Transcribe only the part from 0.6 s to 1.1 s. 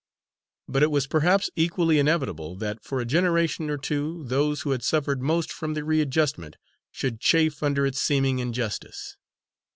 But it was